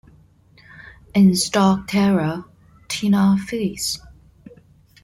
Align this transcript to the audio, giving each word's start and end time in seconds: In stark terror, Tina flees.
In 1.13 1.35
stark 1.35 1.85
terror, 1.87 2.45
Tina 2.87 3.37
flees. 3.47 3.99